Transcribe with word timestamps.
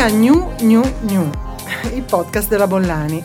a 0.00 0.08
New 0.08 0.52
New 0.60 0.82
New, 1.00 1.30
il 1.92 2.02
podcast 2.04 2.48
della 2.48 2.66
Bollani. 2.66 3.22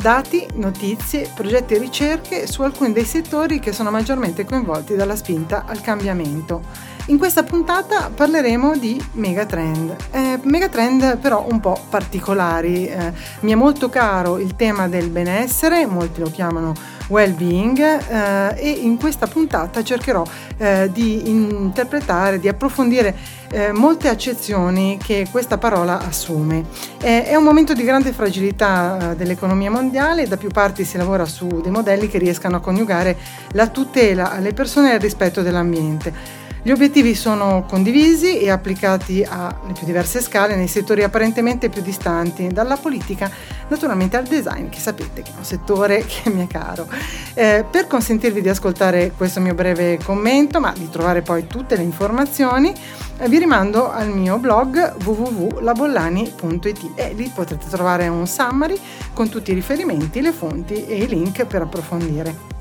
Dati, 0.00 0.46
notizie, 0.54 1.28
progetti 1.34 1.74
e 1.74 1.78
ricerche 1.78 2.46
su 2.46 2.62
alcuni 2.62 2.92
dei 2.92 3.04
settori 3.04 3.60
che 3.60 3.72
sono 3.72 3.90
maggiormente 3.90 4.46
coinvolti 4.46 4.94
dalla 4.94 5.14
spinta 5.14 5.64
al 5.66 5.82
cambiamento. 5.82 6.62
In 7.08 7.18
questa 7.18 7.42
puntata 7.42 8.10
parleremo 8.14 8.78
di 8.78 8.98
megatrend, 9.12 9.96
eh, 10.10 10.40
megatrend 10.42 11.18
però 11.18 11.46
un 11.50 11.60
po' 11.60 11.78
particolari. 11.90 12.86
Eh, 12.86 13.12
mi 13.40 13.52
è 13.52 13.54
molto 13.54 13.90
caro 13.90 14.38
il 14.38 14.56
tema 14.56 14.88
del 14.88 15.10
benessere, 15.10 15.84
molti 15.84 16.20
lo 16.20 16.30
chiamano 16.30 16.72
well-being 17.08 17.78
eh, 17.78 18.54
e 18.56 18.70
in 18.70 18.98
questa 18.98 19.26
puntata 19.26 19.82
cercherò 19.82 20.24
eh, 20.58 20.90
di 20.92 21.28
interpretare, 21.28 22.38
di 22.38 22.48
approfondire 22.48 23.14
eh, 23.50 23.72
molte 23.72 24.08
accezioni 24.08 24.98
che 25.02 25.28
questa 25.30 25.58
parola 25.58 25.98
assume. 25.98 26.64
è 26.98 27.34
un 27.34 27.44
momento 27.44 27.72
di 27.74 27.84
grande 27.84 28.12
fragilità 28.12 29.12
eh, 29.12 29.16
dell'economia 29.16 29.70
mondiale, 29.70 30.26
da 30.26 30.36
più 30.36 30.48
parti 30.48 30.84
si 30.84 30.96
lavora 30.96 31.24
su 31.24 31.46
dei 31.46 31.70
modelli 31.70 32.08
che 32.08 32.18
riescano 32.18 32.56
a 32.56 32.60
coniugare 32.60 33.16
la 33.52 33.68
tutela 33.68 34.32
alle 34.32 34.52
persone 34.52 34.92
e 34.92 34.94
il 34.94 35.00
rispetto 35.00 35.42
dell'ambiente. 35.42 36.44
Gli 36.66 36.72
obiettivi 36.72 37.14
sono 37.14 37.64
condivisi 37.64 38.40
e 38.40 38.50
applicati 38.50 39.22
alle 39.22 39.72
più 39.72 39.86
diverse 39.86 40.20
scale 40.20 40.56
nei 40.56 40.66
settori 40.66 41.04
apparentemente 41.04 41.68
più 41.68 41.80
distanti, 41.80 42.48
dalla 42.48 42.76
politica 42.76 43.30
naturalmente 43.68 44.16
al 44.16 44.24
design, 44.24 44.68
che 44.68 44.80
sapete 44.80 45.22
che 45.22 45.30
è 45.30 45.38
un 45.38 45.44
settore 45.44 46.02
che 46.10 46.28
mi 46.28 46.44
è 46.44 46.48
caro. 46.48 46.88
Eh, 47.34 47.64
per 47.70 47.86
consentirvi 47.86 48.40
di 48.40 48.48
ascoltare 48.48 49.12
questo 49.16 49.38
mio 49.38 49.54
breve 49.54 50.00
commento, 50.02 50.58
ma 50.58 50.72
di 50.76 50.90
trovare 50.90 51.22
poi 51.22 51.46
tutte 51.46 51.76
le 51.76 51.84
informazioni, 51.84 52.74
eh, 53.18 53.28
vi 53.28 53.38
rimando 53.38 53.88
al 53.88 54.08
mio 54.08 54.38
blog 54.38 54.96
www.labollani.it 55.04 56.90
e 56.96 57.12
lì 57.14 57.30
potrete 57.32 57.68
trovare 57.68 58.08
un 58.08 58.26
summary 58.26 58.76
con 59.12 59.28
tutti 59.28 59.52
i 59.52 59.54
riferimenti, 59.54 60.20
le 60.20 60.32
fonti 60.32 60.84
e 60.84 60.96
i 60.96 61.06
link 61.06 61.46
per 61.46 61.62
approfondire. 61.62 62.55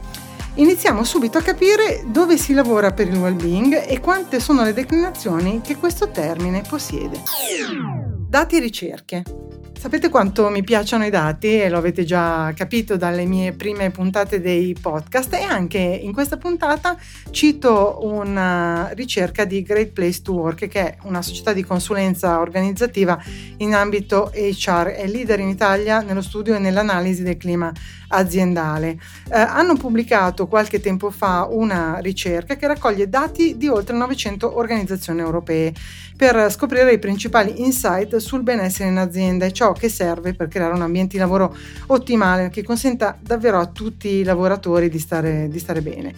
Iniziamo 0.57 1.03
subito 1.03 1.37
a 1.37 1.41
capire 1.41 2.03
dove 2.05 2.37
si 2.37 2.53
lavora 2.53 2.91
per 2.91 3.09
il 3.09 3.17
well-being 3.17 3.87
e 3.87 3.99
quante 3.99 4.39
sono 4.39 4.63
le 4.63 4.71
declinazioni 4.71 5.59
che 5.59 5.75
questo 5.75 6.09
termine 6.11 6.61
possiede. 6.61 8.04
Dati 8.35 8.57
e 8.57 8.59
ricerche. 8.59 9.23
Sapete 9.79 10.09
quanto 10.09 10.49
mi 10.49 10.61
piacciono 10.61 11.05
i 11.05 11.09
dati 11.09 11.61
e 11.61 11.69
lo 11.69 11.77
avete 11.77 12.03
già 12.03 12.51
capito 12.53 12.97
dalle 12.97 13.23
mie 13.25 13.53
prime 13.53 13.91
puntate 13.91 14.41
dei 14.41 14.73
podcast 14.73 15.31
e 15.35 15.43
anche 15.43 15.77
in 15.79 16.11
questa 16.11 16.35
puntata 16.35 16.97
cito 17.29 17.99
una 18.01 18.89
ricerca 18.93 19.45
di 19.45 19.61
Great 19.61 19.91
Place 19.91 20.21
to 20.21 20.33
Work 20.33 20.67
che 20.67 20.79
è 20.81 20.97
una 21.03 21.21
società 21.21 21.53
di 21.53 21.63
consulenza 21.63 22.39
organizzativa 22.39 23.17
in 23.57 23.73
ambito 23.73 24.31
HR, 24.33 24.87
è 24.87 25.07
leader 25.07 25.39
in 25.39 25.49
Italia 25.49 26.01
nello 26.01 26.21
studio 26.21 26.55
e 26.55 26.59
nell'analisi 26.59 27.23
del 27.23 27.37
clima 27.37 27.71
aziendale. 28.07 28.97
Eh, 29.31 29.39
hanno 29.39 29.75
pubblicato 29.75 30.47
qualche 30.47 30.79
tempo 30.79 31.11
fa 31.11 31.47
una 31.49 31.99
ricerca 31.99 32.55
che 32.55 32.67
raccoglie 32.67 33.07
dati 33.07 33.55
di 33.57 33.67
oltre 33.67 33.95
900 33.95 34.57
organizzazioni 34.57 35.19
europee 35.19 35.73
per 36.15 36.49
scoprire 36.49 36.93
i 36.93 36.99
principali 36.99 37.61
insight 37.61 38.15
sul 38.25 38.41
benessere 38.41 38.89
in 38.89 38.97
azienda 38.97 39.45
e 39.45 39.53
ciò 39.53 39.71
che 39.71 39.87
serve 39.87 40.33
per 40.33 40.47
creare 40.47 40.73
un 40.73 40.81
ambiente 40.81 41.13
di 41.15 41.19
lavoro 41.19 41.55
ottimale 41.87 42.49
che 42.49 42.63
consenta 42.63 43.17
davvero 43.21 43.59
a 43.59 43.67
tutti 43.67 44.07
i 44.07 44.23
lavoratori 44.23 44.89
di 44.89 44.99
stare, 44.99 45.47
di 45.47 45.59
stare 45.59 45.81
bene. 45.81 46.13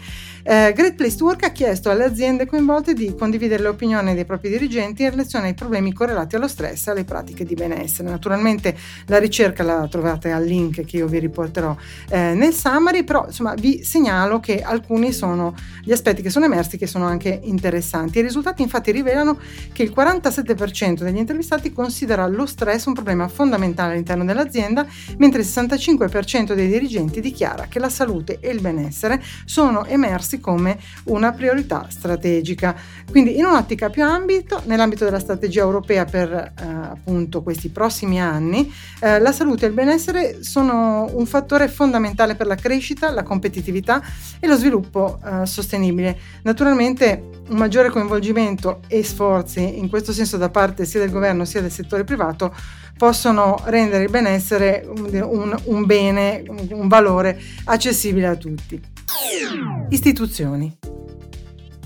Eh, 0.50 0.72
Great 0.74 0.96
Place 0.96 1.18
to 1.18 1.26
Work 1.26 1.44
ha 1.44 1.50
chiesto 1.50 1.90
alle 1.90 2.06
aziende 2.06 2.46
coinvolte 2.46 2.94
di 2.94 3.14
condividere 3.14 3.62
le 3.62 3.68
opinioni 3.68 4.16
dei 4.16 4.24
propri 4.24 4.48
dirigenti 4.48 5.04
in 5.04 5.10
relazione 5.10 5.48
ai 5.48 5.54
problemi 5.54 5.92
correlati 5.92 6.38
allo 6.38 6.48
stress 6.48 6.88
e 6.88 6.92
alle 6.92 7.04
pratiche 7.04 7.44
di 7.44 7.54
benessere. 7.54 8.10
Naturalmente 8.10 8.74
la 9.08 9.18
ricerca 9.18 9.64
la 9.64 9.86
trovate 9.92 10.32
al 10.32 10.46
link 10.46 10.86
che 10.86 10.98
io 10.98 11.08
vi 11.08 11.20
riporterò 11.20 11.76
eh, 12.10 12.34
nel 12.34 12.54
summary, 12.54 13.04
però 13.04 13.26
insomma 13.26 13.56
vi 13.56 13.84
segnalo 13.84 14.40
che 14.40 14.62
alcuni 14.62 15.12
sono 15.12 15.54
gli 15.84 15.92
aspetti 15.92 16.22
che 16.22 16.30
sono 16.30 16.46
emersi 16.46 16.78
che 16.78 16.88
sono 16.88 17.06
anche 17.06 17.42
interessanti. 17.44 18.20
I 18.20 18.22
risultati 18.22 18.62
infatti 18.62 18.92
rivelano 18.92 19.38
che 19.74 19.84
il 19.84 19.94
47% 19.94 21.04
degli 21.04 21.18
intervistati 21.18 21.74
considera 21.74 21.87
lo 22.28 22.46
stress 22.46 22.86
un 22.86 22.94
problema 22.94 23.28
fondamentale 23.28 23.94
all'interno 23.94 24.26
dell'azienda, 24.26 24.86
mentre 25.18 25.42
il 25.42 25.48
65% 25.48 26.54
dei 26.54 26.68
dirigenti 26.68 27.22
dichiara 27.22 27.66
che 27.66 27.80
la 27.80 27.90
salute 27.90 28.40
e 28.40 28.50
il 28.50 28.62
benessere 28.62 29.22
sono 29.46 29.86
emersi 29.86 30.40
come 30.40 30.78
una 31.06 31.32
priorità 31.32 31.88
strategica. 31.90 32.76
Quindi 33.10 33.38
in 33.38 33.46
un'ottica 33.46 33.90
più 33.90 34.04
ambito, 34.04 34.62
nell'ambito 34.66 35.06
della 35.06 35.20
strategia 35.20 35.62
europea 35.62 36.06
per 36.06 36.32
eh, 36.32 36.64
appunto 36.64 37.42
questi 37.42 37.70
prossimi 37.70 38.22
anni, 38.22 38.72
eh, 39.00 39.20
la 39.20 39.32
salute 39.32 39.66
e 39.66 39.70
il 39.70 39.74
benessere 39.74 40.44
sono 40.44 41.10
un 41.14 41.26
fattore 41.26 41.68
fondamentale 41.68 42.36
per 42.36 42.48
la 42.48 42.56
crescita, 42.56 43.12
la 43.12 43.24
competitività 43.24 44.02
e 44.40 44.48
lo 44.48 44.56
sviluppo 44.56 45.20
eh, 45.24 45.46
sostenibile. 45.46 46.18
Naturalmente 46.44 47.30
un 47.50 47.58
maggiore 47.58 47.90
coinvolgimento 47.90 48.82
e 48.88 49.04
sforzi 49.04 49.78
in 49.78 49.90
questo 49.90 50.12
senso 50.12 50.38
da 50.38 50.50
parte 50.50 50.86
sia 50.86 51.00
del 51.00 51.12
governo 51.12 51.46
sia 51.46 51.62
del 51.62 51.72
settore 51.78 52.04
privato 52.04 52.54
possono 52.98 53.62
rendere 53.66 54.04
il 54.04 54.10
benessere 54.10 54.84
un, 54.88 55.56
un 55.66 55.86
bene, 55.86 56.44
un 56.72 56.88
valore 56.88 57.40
accessibile 57.66 58.28
a 58.28 58.36
tutti. 58.36 58.82
Istituzioni. 59.90 60.97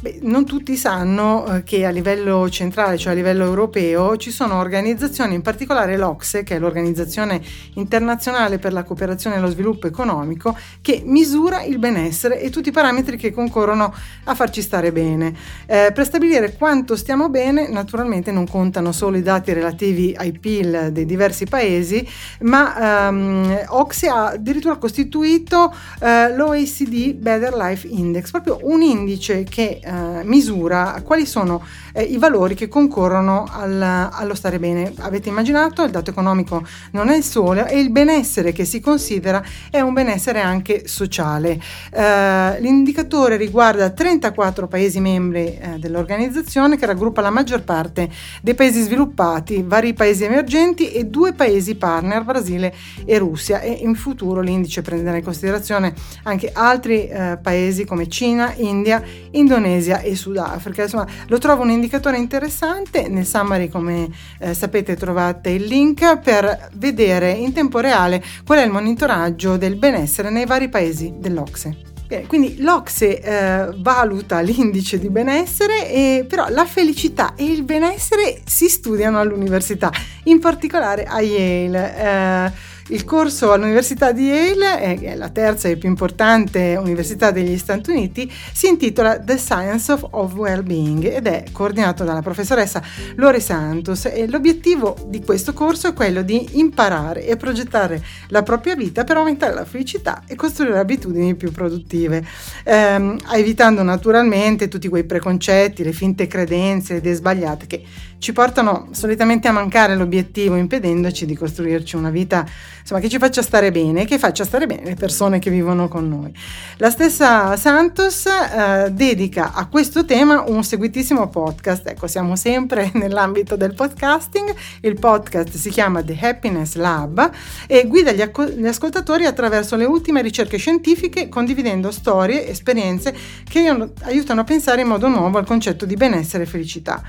Beh, 0.02 0.18
non 0.24 0.46
tutti 0.46 0.78
sanno 0.78 1.46
eh, 1.46 1.64
che 1.64 1.86
a 1.86 1.92
livello 1.92 2.50
centrale, 2.50 2.98
cioè 2.98 3.12
a 3.12 3.16
livello 3.16 3.44
europeo, 3.44 4.18
ci 4.18 4.32
sono 4.32 4.56
organizzazioni, 4.56 5.36
in 5.36 5.44
particolare 5.44 5.96
l'OCSE, 5.96 6.42
che 6.42 6.56
è 6.56 6.60
l'Organizzazione 6.60 7.40
internazionale 7.76 8.58
per 8.58 8.74
la 8.74 8.82
cooperazione 8.82 9.36
e 9.36 9.40
lo 9.40 9.52
sviluppo 9.52 9.86
economico, 9.86 10.58
che 10.82 11.04
misura 11.06 11.62
il 11.62 11.78
benessere 11.78 12.42
e 12.42 12.50
tutti 12.50 12.70
i 12.70 12.72
parametri 12.72 13.16
che 13.16 13.32
concorrono 13.32 13.94
a 14.24 14.34
farci 14.34 14.64
stare 14.64 14.92
bene. 14.92 15.36
Eh, 15.68 15.92
per 15.94 16.06
stabilire 16.06 16.56
quanto 16.56 16.96
stiamo 16.96 17.30
bene, 17.30 17.70
naturalmente 17.70 18.32
non 18.32 18.48
contano 18.48 18.92
solo 18.94 19.18
i 19.18 19.22
dati 19.22 19.54
relativi 19.54 20.16
ai 20.18 20.32
PIL 20.32 20.90
dei 20.92 21.06
diversi 21.06 21.46
paesi, 21.46 22.04
ma 22.40 23.08
ehm, 23.08 23.66
OCSE 23.68 24.08
ha 24.08 24.30
addirittura 24.30 24.78
costituito 24.78 25.72
eh, 26.00 26.36
l'OECD 26.36 27.14
Better 27.14 27.54
Life 27.54 27.88
Index, 27.88 28.32
proprio 28.32 28.58
un 28.64 28.82
indice 28.82 29.44
che 29.44 29.80
eh, 29.92 30.24
misura 30.24 31.02
quali 31.04 31.26
sono 31.26 31.62
eh, 31.94 32.04
i 32.04 32.18
valori 32.18 32.56
che 32.56 32.70
concorrono 32.70 33.46
al, 33.50 33.82
allo 33.82 34.36
stare 34.36 34.58
bene. 34.58 34.94
Avete 35.00 35.28
immaginato, 35.28 35.84
il 35.84 35.92
dato 35.92 36.10
economico 36.10 36.66
non 36.92 37.10
è 37.10 37.18
il 37.18 37.24
solo 37.24 37.66
e 37.66 37.80
il 37.80 37.90
benessere 37.90 38.54
che 38.54 38.64
si 38.64 38.80
considera 38.80 39.44
è 39.70 39.82
un 39.82 39.94
benessere 39.94 40.40
anche 40.40 40.88
sociale. 40.88 41.60
Eh, 41.92 42.62
l'indicatore 42.62 43.36
riguarda 43.36 43.90
34 43.90 44.68
paesi 44.68 45.02
membri 45.02 45.58
eh, 45.58 45.78
dell'organizzazione 45.78 46.78
che 46.78 46.86
raggruppa 46.86 47.22
la 47.22 47.30
maggior 47.30 47.64
parte 47.64 48.10
dei 48.42 48.56
paesi 48.56 48.82
sviluppati, 48.82 49.64
vari 49.66 49.94
paesi 49.94 50.24
emergenti 50.24 50.92
e 50.92 51.06
due 51.06 51.34
paesi 51.34 51.76
partner, 51.76 52.24
Brasile 52.24 52.74
e 53.04 53.18
Russia 53.18 53.60
e 53.60 53.72
in 53.72 53.96
futuro 53.96 54.40
l'indice 54.40 54.82
prenderà 54.82 55.18
in 55.18 55.24
considerazione 55.24 55.94
anche 56.24 56.50
altri 56.54 57.08
eh, 57.08 57.38
paesi 57.42 57.84
come 57.84 58.08
Cina, 58.08 58.54
India, 58.56 59.04
Indonesia 59.32 59.81
e 59.90 60.16
Sudafrica. 60.16 60.84
Insomma, 60.84 61.08
lo 61.28 61.38
trovo 61.38 61.64
un 61.64 61.72
indicatore 61.72 62.18
interessante, 62.18 63.08
nel 63.08 63.26
summary 63.26 63.70
come 63.70 64.10
eh, 64.40 64.54
sapete 64.54 64.96
trovate 64.96 65.50
il 65.50 65.64
link 65.64 66.20
per 66.20 66.70
vedere 66.74 67.32
in 67.32 67.54
tempo 67.54 67.80
reale 67.80 68.24
qual 68.46 68.60
è 68.60 68.64
il 68.64 68.72
monitoraggio 68.72 69.58
del 69.58 69.76
benessere 69.76 70.30
nei 70.30 70.46
vari 70.46 70.70
paesi 70.70 71.14
dell'Ocse. 71.18 71.90
Quindi 72.28 72.58
l'Ocse 72.60 73.22
eh, 73.22 73.70
valuta 73.78 74.42
l'indice 74.42 75.00
di 75.00 75.10
benessere, 75.10 75.90
e, 75.90 76.26
però 76.28 76.50
la 76.50 76.66
felicità 76.66 77.36
e 77.36 77.46
il 77.46 77.64
benessere 77.64 78.42
si 78.46 78.68
studiano 78.68 79.18
all'università, 79.18 79.90
in 80.26 80.40
particolare 80.40 81.06
a 81.06 81.22
Yale. 81.22 81.96
Eh, 81.98 82.52
il 82.92 83.06
corso 83.06 83.52
all'Università 83.54 84.12
di 84.12 84.28
Yale, 84.28 84.98
che 85.00 85.14
è 85.14 85.16
la 85.16 85.30
terza 85.30 85.70
e 85.70 85.78
più 85.78 85.88
importante 85.88 86.78
università 86.78 87.32
degli 87.32 87.58
Stati 87.58 87.90
Uniti, 87.90 88.32
si 88.52 88.68
intitola 88.68 89.18
The 89.18 89.38
Science 89.38 89.92
of, 89.92 90.06
of 90.12 90.34
Wellbeing 90.34 91.06
ed 91.06 91.26
è 91.26 91.46
coordinato 91.52 92.04
dalla 92.04 92.22
professoressa 92.22 92.82
Lore 93.16 93.40
Santos. 93.40 94.06
E 94.06 94.28
l'obiettivo 94.28 94.98
di 95.08 95.24
questo 95.24 95.54
corso 95.54 95.88
è 95.88 95.94
quello 95.94 96.22
di 96.22 96.60
imparare 96.60 97.26
e 97.26 97.38
progettare 97.38 98.04
la 98.28 98.44
propria 98.44 98.76
vita 98.76 99.06
per 99.06 99.18
aumentare 99.18 99.54
la 99.54 99.66
felicità 99.66 100.24
e 100.28 100.36
costruire 100.36 100.78
abitudini 100.78 101.36
più 101.36 101.52
produttive, 101.52 102.26
ehm, 102.66 103.18
evitando 103.34 103.84
naturalmente 103.84 104.68
tutti 104.68 104.90
quei 104.90 105.06
preconcetti, 105.06 105.84
le 105.84 105.94
finte 105.94 106.28
credenze, 106.28 106.94
le 106.94 107.00
idee 107.00 107.14
sbagliate 107.14 107.68
che 107.68 107.84
ci 108.22 108.34
portano 108.34 108.90
solitamente 108.92 109.48
a 109.48 109.52
mancare 109.52 109.96
l'obiettivo, 109.96 110.56
impedendoci 110.56 111.26
di 111.26 111.36
costruirci 111.36 111.96
una 111.96 112.12
vita 112.12 112.46
insomma, 112.80 113.00
che 113.00 113.10
ci 113.10 113.18
faccia 113.18 113.42
stare 113.42 113.72
bene 113.72 114.02
e 114.02 114.06
che 114.06 114.20
faccia 114.20 114.46
stare 114.46 114.68
bene 114.68 114.84
le 114.84 114.94
persone 114.94 115.40
che 115.40 115.50
vivono 115.50 115.88
con 115.88 116.08
noi. 116.08 116.32
La 116.78 116.92
stessa 116.92 117.58
Santos 117.58 118.28
eh, 118.28 118.92
dedica 118.92 119.54
a 119.54 119.66
questo 119.66 120.06
tema 120.06 120.44
un 120.46 120.64
seguitissimo 120.64 121.30
podcast, 121.30 121.88
ecco 121.88 122.06
siamo 122.06 122.36
sempre 122.36 122.92
nell'ambito 122.94 123.56
del 123.56 123.74
podcasting, 123.74 124.54
il 124.82 125.00
podcast 125.00 125.56
si 125.56 125.72
chiama 125.72 126.04
The 126.04 126.16
Happiness 126.22 126.76
Lab 126.76 127.28
e 127.66 127.88
guida 127.88 128.12
gli, 128.12 128.22
acco- 128.22 128.46
gli 128.46 128.68
ascoltatori 128.68 129.26
attraverso 129.26 129.76
le 129.76 129.86
ultime 129.86 130.22
ricerche 130.22 130.58
scientifiche 130.58 131.28
condividendo 131.28 131.90
storie, 131.90 132.48
esperienze 132.48 133.16
che 133.50 133.68
aiutano 134.02 134.42
a 134.42 134.44
pensare 134.44 134.82
in 134.82 134.88
modo 134.90 135.08
nuovo 135.08 135.40
al 135.40 135.46
concetto 135.48 135.88
di 135.88 135.96
benessere 135.96 136.44
e 136.44 136.46
felicità. 136.46 137.02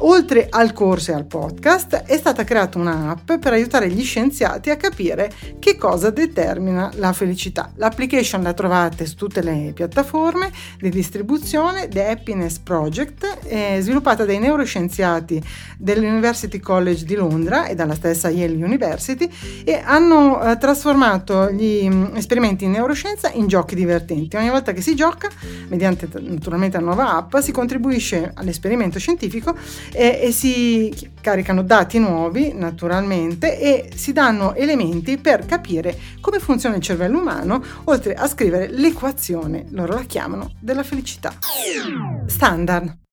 Oltre 0.00 0.46
al 0.50 0.74
corso 0.74 1.10
e 1.10 1.14
al 1.14 1.24
podcast 1.24 2.02
è 2.04 2.18
stata 2.18 2.44
creata 2.44 2.78
un'app 2.78 3.32
per 3.32 3.54
aiutare 3.54 3.88
gli 3.88 4.02
scienziati 4.04 4.68
a 4.68 4.76
capire 4.76 5.32
che 5.58 5.78
cosa 5.78 6.10
determina 6.10 6.90
la 6.96 7.14
felicità. 7.14 7.72
L'application 7.76 8.42
la 8.42 8.52
trovate 8.52 9.06
su 9.06 9.14
tutte 9.14 9.40
le 9.40 9.72
piattaforme 9.74 10.52
di 10.78 10.90
distribuzione, 10.90 11.88
The 11.88 12.10
Happiness 12.10 12.58
Project, 12.58 13.46
è 13.46 13.78
sviluppata 13.80 14.26
dai 14.26 14.38
neuroscienziati 14.38 15.42
dell'University 15.78 16.60
College 16.60 17.06
di 17.06 17.14
Londra 17.14 17.66
e 17.66 17.74
dalla 17.74 17.94
stessa 17.94 18.28
Yale 18.28 18.62
University 18.62 19.30
e 19.64 19.80
hanno 19.82 20.42
eh, 20.42 20.58
trasformato 20.58 21.50
gli 21.50 21.88
mh, 21.88 21.94
mm, 21.94 22.16
esperimenti 22.16 22.64
in 22.64 22.72
neuroscienza 22.72 23.30
in 23.32 23.46
giochi 23.46 23.74
divertenti. 23.74 24.36
Ogni 24.36 24.50
volta 24.50 24.72
che 24.72 24.82
si 24.82 24.94
gioca, 24.94 25.30
mediante 25.68 26.06
naturalmente 26.20 26.76
la 26.76 26.84
nuova 26.84 27.16
app, 27.16 27.36
si 27.38 27.50
contribuisce 27.50 28.32
all'esperimento 28.34 28.98
scientifico 28.98 29.56
e, 29.92 30.20
e 30.22 30.32
si 30.32 31.10
caricano 31.20 31.62
dati 31.62 31.98
nuovi 31.98 32.52
naturalmente 32.54 33.58
e 33.58 33.90
si 33.94 34.12
danno 34.12 34.54
elementi 34.54 35.18
per 35.18 35.46
capire 35.46 35.96
come 36.20 36.38
funziona 36.38 36.76
il 36.76 36.82
cervello 36.82 37.18
umano, 37.18 37.62
oltre 37.84 38.14
a 38.14 38.26
scrivere 38.26 38.68
l'equazione, 38.68 39.66
loro 39.70 39.94
la 39.94 40.02
chiamano, 40.02 40.52
della 40.60 40.82
felicità. 40.82 41.32
Standard. 42.26 43.05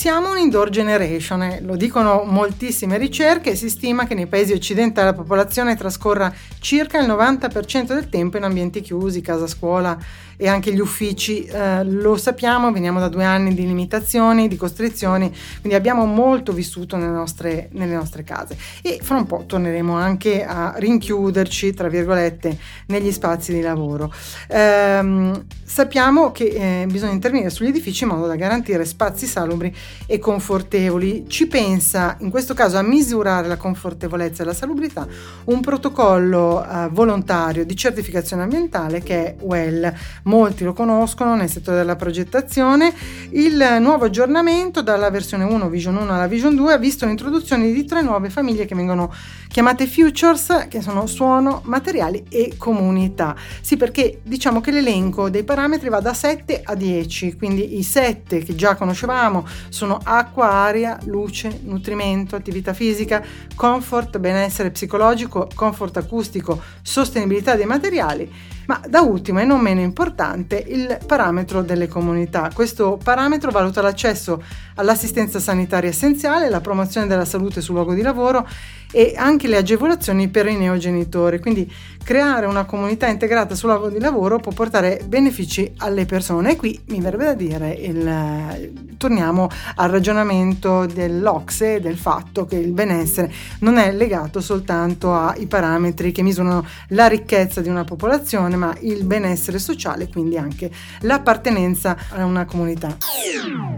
Siamo 0.00 0.30
un'indoor 0.30 0.70
generation, 0.70 1.42
eh. 1.42 1.60
lo 1.60 1.76
dicono 1.76 2.22
moltissime 2.24 2.96
ricerche, 2.96 3.54
si 3.54 3.68
stima 3.68 4.06
che 4.06 4.14
nei 4.14 4.24
paesi 4.24 4.54
occidentali 4.54 5.08
la 5.08 5.12
popolazione 5.12 5.76
trascorra 5.76 6.32
circa 6.58 6.98
il 6.98 7.06
90% 7.06 7.88
del 7.88 8.08
tempo 8.08 8.38
in 8.38 8.44
ambienti 8.44 8.80
chiusi, 8.80 9.20
casa 9.20 9.46
scuola 9.46 9.98
e 10.38 10.48
anche 10.48 10.72
gli 10.72 10.80
uffici, 10.80 11.44
eh, 11.44 11.84
lo 11.84 12.16
sappiamo, 12.16 12.72
veniamo 12.72 12.98
da 12.98 13.08
due 13.08 13.24
anni 13.24 13.52
di 13.52 13.66
limitazioni, 13.66 14.48
di 14.48 14.56
costrizioni, 14.56 15.30
quindi 15.60 15.74
abbiamo 15.76 16.06
molto 16.06 16.52
vissuto 16.52 16.96
nelle 16.96 17.12
nostre, 17.12 17.68
nelle 17.72 17.94
nostre 17.94 18.24
case 18.24 18.56
e 18.80 19.00
fra 19.02 19.16
un 19.16 19.26
po' 19.26 19.44
torneremo 19.46 19.94
anche 19.94 20.42
a 20.42 20.72
rinchiuderci, 20.78 21.74
tra 21.74 21.88
virgolette, 21.88 22.56
negli 22.86 23.12
spazi 23.12 23.52
di 23.52 23.60
lavoro. 23.60 24.10
Eh, 24.48 25.42
sappiamo 25.62 26.32
che 26.32 26.44
eh, 26.44 26.86
bisogna 26.86 27.12
intervenire 27.12 27.50
sugli 27.50 27.68
edifici 27.68 28.04
in 28.04 28.10
modo 28.10 28.26
da 28.26 28.36
garantire 28.36 28.86
spazi 28.86 29.26
salubri 29.26 29.76
e 30.06 30.18
confortevoli. 30.18 31.24
Ci 31.28 31.46
pensa 31.46 32.16
in 32.20 32.30
questo 32.30 32.54
caso 32.54 32.76
a 32.76 32.82
misurare 32.82 33.48
la 33.48 33.56
confortevolezza 33.56 34.42
e 34.42 34.46
la 34.46 34.54
salubrità 34.54 35.06
un 35.44 35.60
protocollo 35.60 36.64
eh, 36.64 36.88
volontario 36.90 37.64
di 37.64 37.76
certificazione 37.76 38.42
ambientale 38.42 39.02
che 39.02 39.26
è 39.26 39.36
WELL 39.40 39.92
molti 40.24 40.64
lo 40.64 40.72
conoscono 40.72 41.34
nel 41.34 41.48
settore 41.48 41.78
della 41.78 41.96
progettazione. 41.96 42.92
Il 43.30 43.78
nuovo 43.80 44.04
aggiornamento 44.06 44.82
dalla 44.82 45.10
versione 45.10 45.44
1 45.44 45.68
Vision 45.68 45.96
1 45.96 46.12
alla 46.12 46.26
Vision 46.26 46.54
2 46.54 46.72
ha 46.72 46.78
visto 46.78 47.06
l'introduzione 47.06 47.70
di 47.72 47.84
tre 47.84 48.02
nuove 48.02 48.30
famiglie 48.30 48.66
che 48.66 48.74
vengono 48.74 49.12
chiamate 49.48 49.86
Futures, 49.86 50.66
che 50.68 50.80
sono 50.80 51.06
suono, 51.06 51.62
materiali 51.64 52.24
e 52.28 52.54
comunità. 52.56 53.34
Sì, 53.60 53.76
perché 53.76 54.20
diciamo 54.22 54.60
che 54.60 54.70
l'elenco 54.70 55.28
dei 55.28 55.42
parametri 55.42 55.88
va 55.88 56.00
da 56.00 56.14
7 56.14 56.60
a 56.62 56.74
10, 56.74 57.36
quindi 57.36 57.78
i 57.78 57.82
7 57.82 58.38
che 58.44 58.54
già 58.54 58.76
conoscevamo 58.76 59.46
sono 59.68 59.79
acqua, 60.02 60.50
aria, 60.50 60.98
luce, 61.04 61.60
nutrimento, 61.64 62.36
attività 62.36 62.72
fisica, 62.72 63.22
comfort, 63.54 64.18
benessere 64.18 64.70
psicologico, 64.70 65.48
comfort 65.54 65.96
acustico, 65.96 66.60
sostenibilità 66.82 67.54
dei 67.54 67.66
materiali 67.66 68.30
ma 68.70 68.80
da 68.86 69.00
ultimo 69.00 69.40
e 69.40 69.44
non 69.44 69.60
meno 69.60 69.80
importante 69.80 70.64
il 70.68 71.00
parametro 71.04 71.60
delle 71.60 71.88
comunità. 71.88 72.50
Questo 72.54 73.00
parametro 73.02 73.50
valuta 73.50 73.82
l'accesso 73.82 74.40
all'assistenza 74.76 75.40
sanitaria 75.40 75.90
essenziale, 75.90 76.48
la 76.48 76.60
promozione 76.60 77.08
della 77.08 77.24
salute 77.24 77.62
sul 77.62 77.74
luogo 77.74 77.94
di 77.94 78.02
lavoro 78.02 78.46
e 78.90 79.14
anche 79.16 79.48
le 79.48 79.56
agevolazioni 79.56 80.28
per 80.28 80.46
i 80.46 80.56
neogenitori. 80.56 81.38
Quindi 81.40 81.70
creare 82.02 82.46
una 82.46 82.64
comunità 82.64 83.06
integrata 83.06 83.54
sul 83.54 83.70
luogo 83.70 83.88
di 83.88 83.98
lavoro 83.98 84.38
può 84.38 84.52
portare 84.52 85.00
benefici 85.06 85.72
alle 85.78 86.06
persone. 86.06 86.52
E 86.52 86.56
qui 86.56 86.80
mi 86.88 87.00
verrebbe 87.00 87.24
da 87.24 87.34
dire, 87.34 87.70
il, 87.70 88.96
torniamo 88.96 89.48
al 89.76 89.90
ragionamento 89.90 90.86
dell'Ocse, 90.86 91.80
del 91.80 91.96
fatto 91.96 92.46
che 92.46 92.56
il 92.56 92.72
benessere 92.72 93.32
non 93.60 93.76
è 93.76 93.92
legato 93.92 94.40
soltanto 94.40 95.14
ai 95.14 95.46
parametri 95.46 96.12
che 96.12 96.22
misurano 96.22 96.66
la 96.88 97.06
ricchezza 97.06 97.60
di 97.60 97.68
una 97.68 97.84
popolazione, 97.84 98.56
ma 98.56 98.74
il 98.80 99.04
benessere 99.04 99.58
sociale, 99.58 100.08
quindi 100.08 100.36
anche 100.36 100.70
l'appartenenza 101.00 101.96
a 102.10 102.24
una 102.24 102.44
comunità. 102.44 102.96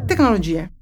Tecnologie. 0.06 0.81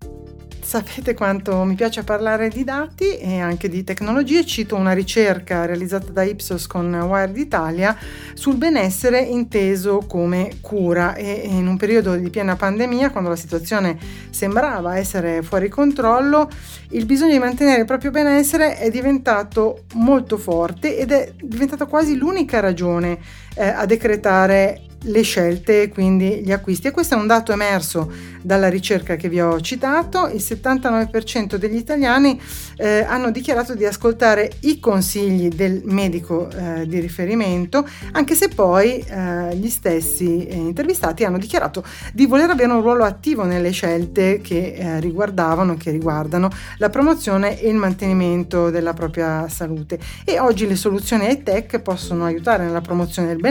Sapete 0.70 1.14
quanto 1.14 1.64
mi 1.64 1.74
piace 1.74 2.04
parlare 2.04 2.48
di 2.48 2.62
dati 2.62 3.18
e 3.18 3.40
anche 3.40 3.68
di 3.68 3.82
tecnologie. 3.82 4.46
Cito 4.46 4.76
una 4.76 4.92
ricerca 4.92 5.66
realizzata 5.66 6.12
da 6.12 6.22
Ipsos 6.22 6.68
con 6.68 6.94
Wired 6.94 7.36
Italia 7.36 7.98
sul 8.34 8.54
benessere 8.54 9.18
inteso 9.18 10.04
come 10.06 10.58
cura 10.60 11.16
e 11.16 11.42
in 11.44 11.66
un 11.66 11.76
periodo 11.76 12.14
di 12.14 12.30
piena 12.30 12.54
pandemia, 12.54 13.10
quando 13.10 13.30
la 13.30 13.34
situazione 13.34 13.98
sembrava 14.30 14.96
essere 14.96 15.42
fuori 15.42 15.68
controllo, 15.68 16.48
il 16.90 17.04
bisogno 17.04 17.32
di 17.32 17.40
mantenere 17.40 17.80
il 17.80 17.86
proprio 17.86 18.12
benessere 18.12 18.78
è 18.78 18.90
diventato 18.90 19.86
molto 19.94 20.36
forte 20.38 20.96
ed 20.96 21.10
è 21.10 21.32
diventata 21.42 21.86
quasi 21.86 22.16
l'unica 22.16 22.60
ragione 22.60 23.18
eh, 23.60 23.68
a 23.68 23.84
decretare 23.84 24.84
le 25.04 25.22
scelte, 25.22 25.88
quindi 25.88 26.42
gli 26.44 26.52
acquisti. 26.52 26.88
E 26.88 26.90
questo 26.90 27.14
è 27.14 27.18
un 27.18 27.26
dato 27.26 27.52
emerso 27.52 28.10
dalla 28.42 28.68
ricerca 28.68 29.16
che 29.16 29.28
vi 29.28 29.40
ho 29.40 29.60
citato. 29.60 30.28
Il 30.28 30.40
79% 30.40 31.56
degli 31.56 31.76
italiani 31.76 32.40
eh, 32.76 33.04
hanno 33.06 33.30
dichiarato 33.30 33.74
di 33.74 33.84
ascoltare 33.84 34.50
i 34.60 34.78
consigli 34.78 35.48
del 35.48 35.82
medico 35.84 36.50
eh, 36.50 36.86
di 36.86 36.98
riferimento, 37.00 37.86
anche 38.12 38.34
se 38.34 38.48
poi 38.48 38.98
eh, 38.98 39.54
gli 39.56 39.68
stessi 39.68 40.46
eh, 40.46 40.54
intervistati 40.56 41.24
hanno 41.24 41.38
dichiarato 41.38 41.84
di 42.12 42.26
voler 42.26 42.50
avere 42.50 42.72
un 42.72 42.82
ruolo 42.82 43.04
attivo 43.04 43.44
nelle 43.44 43.70
scelte 43.70 44.40
che 44.40 44.74
eh, 44.74 45.00
riguardavano, 45.00 45.76
che 45.76 45.90
riguardano 45.90 46.50
la 46.78 46.90
promozione 46.90 47.60
e 47.60 47.68
il 47.68 47.76
mantenimento 47.76 48.70
della 48.70 48.92
propria 48.92 49.48
salute. 49.48 49.98
E 50.24 50.38
oggi 50.38 50.66
le 50.66 50.76
soluzioni 50.76 51.26
high 51.26 51.42
tech 51.42 51.80
possono 51.80 52.24
aiutare 52.24 52.64
nella 52.64 52.80
promozione 52.80 53.28
del 53.28 53.36
benessere. 53.38 53.49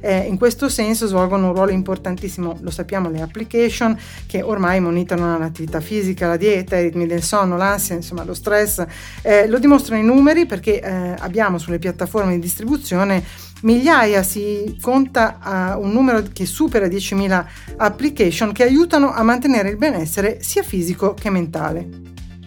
Eh, 0.00 0.18
in 0.26 0.36
questo 0.36 0.56
questo 0.56 0.68
senso 0.68 1.06
svolgono 1.06 1.48
un 1.48 1.54
ruolo 1.54 1.70
importantissimo, 1.70 2.56
lo 2.60 2.70
sappiamo, 2.70 3.10
le 3.10 3.20
application 3.20 3.98
che 4.26 4.42
ormai 4.42 4.80
monitorano 4.80 5.38
l'attività 5.38 5.80
fisica, 5.80 6.28
la 6.28 6.36
dieta, 6.36 6.78
i 6.78 6.84
ritmi 6.84 7.06
del 7.06 7.22
sonno, 7.22 7.56
l'ansia, 7.56 7.94
insomma 7.94 8.24
lo 8.24 8.32
stress. 8.32 8.84
Eh, 9.22 9.48
lo 9.48 9.58
dimostrano 9.58 10.00
i 10.00 10.04
numeri 10.04 10.46
perché 10.46 10.80
eh, 10.80 11.14
abbiamo 11.18 11.58
sulle 11.58 11.78
piattaforme 11.78 12.34
di 12.34 12.40
distribuzione 12.40 13.22
migliaia, 13.62 14.22
si 14.22 14.76
conta 14.80 15.74
uh, 15.76 15.82
un 15.82 15.90
numero 15.90 16.22
che 16.32 16.46
supera 16.46 16.86
10.000 16.86 17.44
application 17.76 18.52
che 18.52 18.62
aiutano 18.62 19.12
a 19.12 19.22
mantenere 19.22 19.70
il 19.70 19.76
benessere 19.76 20.38
sia 20.42 20.62
fisico 20.62 21.14
che 21.14 21.30
mentale. 21.30 22.05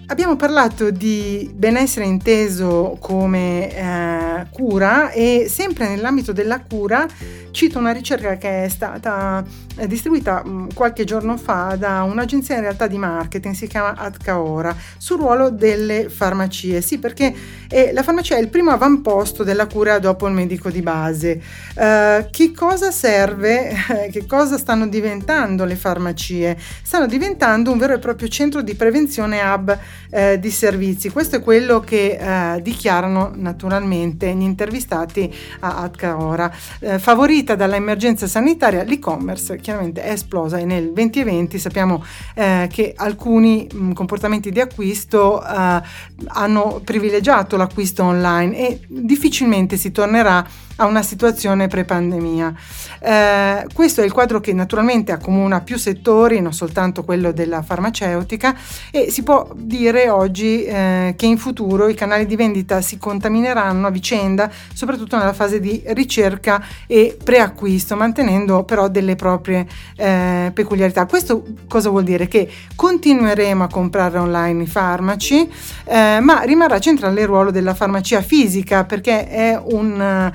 Abbiamo 0.10 0.36
parlato 0.36 0.90
di 0.90 1.52
benessere 1.54 2.04
inteso 2.08 2.98
come 3.00 3.72
eh, 3.72 4.48
cura 4.52 5.12
e 5.12 5.46
sempre 5.48 5.88
nell'ambito 5.88 6.34
della 6.34 6.62
cura 6.62 7.06
cito 7.52 7.78
una 7.78 7.92
ricerca 7.92 8.36
che 8.38 8.64
è 8.64 8.70
stata 8.70 9.44
eh, 9.80 9.88
distribuita 9.88 10.44
mm, 10.46 10.70
qualche 10.74 11.06
giorno 11.06 11.38
fa 11.38 11.76
da 11.78 12.04
un'agenzia 12.04 12.56
in 12.56 12.62
realtà 12.62 12.88
di 12.88 12.98
marketing, 12.98 13.56
si 13.56 13.68
chiama 13.68 13.96
Adcaora, 13.96 14.76
sul 14.98 15.18
ruolo 15.18 15.50
delle 15.50 16.10
farmacie. 16.10 16.82
Sì, 16.82 17.00
perché 17.00 17.34
eh, 17.70 17.92
la 17.94 18.04
farmacia 18.04 18.36
è 18.36 18.40
il 18.40 18.50
primo 18.50 18.72
avamposto 18.72 19.44
della 19.44 19.68
cura 19.68 20.00
dopo 20.00 20.28
il 20.28 20.34
medico 20.34 20.70
di 20.70 20.82
base. 20.82 21.42
Uh, 21.76 22.28
che 22.30 22.52
cosa 22.54 22.92
serve? 22.92 23.74
che 24.12 24.26
cosa 24.26 24.58
stanno 24.58 24.88
diventando 24.88 25.66
le 25.66 25.76
farmacie? 25.76 26.58
Stanno 26.82 27.06
diventando 27.06 27.72
un 27.72 27.78
vero 27.78 27.94
e 27.94 28.00
proprio 28.00 28.28
centro 28.28 28.62
di 28.62 28.76
prevenzione 28.76 29.42
hub 29.42 29.78
eh, 30.10 30.40
di 30.40 30.52
servizi. 30.52 31.10
Questo 31.10 31.38
è 31.38 31.42
quello 31.42 31.80
che 31.80 32.18
eh, 32.20 32.62
dichiarano 32.62 33.32
naturalmente 33.36 34.34
gli 34.34 34.42
intervistati 34.42 35.34
a 35.62 35.78
Atcaora. 35.78 36.52
Eh, 36.80 37.00
favorita 37.00 37.56
dall'emergenza 37.56 38.28
sanitaria, 38.28 38.84
l'e-commerce 38.84 39.58
chiaramente 39.70 40.02
è 40.02 40.12
esplosa 40.12 40.58
e 40.58 40.66
nel 40.66 40.92
2020 40.94 41.60
sappiamo 41.60 42.04
eh, 42.34 42.68
che 42.72 42.94
alcuni 42.96 43.68
mh, 43.72 43.92
comportamenti 43.92 44.52
di 44.52 44.60
acquisto 44.60 45.46
eh, 45.46 45.82
hanno 46.28 46.82
privilegiato 46.84 47.56
l'acquisto 47.56 48.04
online 48.04 48.58
e 48.58 48.80
difficilmente 48.88 49.78
si 49.78 49.92
tornerà 49.92 50.44
a 50.80 50.86
una 50.86 51.04
situazione 51.04 51.68
pre-pandemia. 51.68 52.54
Eh, 53.02 53.68
questo 53.74 54.02
è 54.02 54.06
il 54.06 54.12
quadro 54.12 54.40
che 54.40 54.54
naturalmente 54.54 55.12
accomuna 55.12 55.62
più 55.62 55.78
settori, 55.78 56.40
non 56.42 56.54
soltanto 56.54 57.04
quello 57.04 57.32
della 57.32 57.62
farmaceutica, 57.62 58.56
e 58.92 59.12
si 59.12 59.24
può 59.24 59.50
dire 59.56 60.10
oggi 60.10 60.64
eh, 60.64 61.14
che 61.18 61.26
in 61.26 61.38
futuro 61.38 61.88
i 61.88 61.94
canali 61.94 62.26
di 62.26 62.36
vendita 62.36 62.82
si 62.82 62.98
contamineranno 62.98 63.88
a 63.88 63.90
vicenda, 63.90 64.50
soprattutto 64.74 65.18
nella 65.18 65.34
fase 65.34 65.60
di 65.60 65.84
ricerca 65.88 66.64
e 66.88 67.18
preacquisto, 67.22 67.96
mantenendo 67.96 68.64
però 68.64 68.88
delle 68.88 69.16
proprie 69.16 69.68
eh, 69.98 70.52
peculiarità. 70.54 71.06
Questo 71.06 71.44
cosa 71.68 71.90
vuol 71.90 72.04
dire? 72.04 72.28
Che 72.28 72.50
continueremo 72.76 73.66
a 73.66 73.68
comprare 73.68 74.18
online 74.18 74.64
i 74.64 74.68
farmaci, 74.68 75.50
eh, 75.86 76.20
ma 76.22 76.42
rimarrà 76.42 76.80
centrale 76.80 77.22
il 77.22 77.28
ruolo 77.28 77.52
della 77.52 77.74
farmacia 77.74 78.22
fisica 78.22 78.86
perché 78.86 79.28
è 79.28 79.60
un 79.62 80.32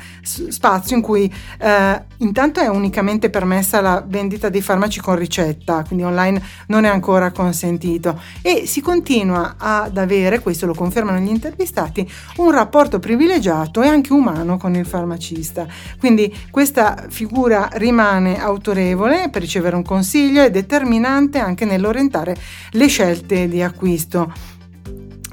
spazio 0.51 0.97
in 0.97 1.03
cui 1.03 1.33
eh, 1.59 2.03
intanto 2.19 2.61
è 2.61 2.69
unicamente 2.69 3.31
permessa 3.31 3.81
la 3.81 4.05
vendita 4.07 4.49
dei 4.49 4.63
farmaci 4.63 5.01
con 5.01 5.17
ricetta, 5.17 5.85
quindi 5.85 6.05
online 6.05 6.43
non 6.69 6.85
è 6.85 6.89
ancora 6.89 7.31
consentito 7.31 8.21
e 8.43 8.67
si 8.67 8.81
continua 8.81 9.55
ad 9.59 9.97
avere, 9.97 10.41
questo 10.41 10.67
lo 10.67 10.75
confermano 10.75 11.19
gli 11.19 11.29
intervistati, 11.29 12.09
un 12.37 12.51
rapporto 12.51 12.99
privilegiato 12.99 13.83
e 13.83 13.89
anche 13.89 14.13
umano 14.13 14.57
con 14.57 14.75
il 14.75 14.87
farmacista. 14.87 15.67
Quindi 15.99 16.35
questa 16.51 17.07
figura 17.09 17.69
rimane 17.73 18.41
autorevole 18.41 19.29
per 19.31 19.43
ricevere 19.43 19.77
un 19.77 19.83
consiglio 19.83 20.43
e 20.43 20.51
determinante 20.51 21.39
anche 21.39 21.65
nell'orientare 21.65 22.37
le 22.71 22.87
scelte 22.87 23.49
di 23.49 23.63
acquisto. 23.63 24.53